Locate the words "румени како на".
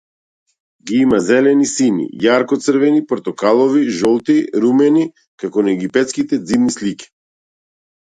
4.67-5.75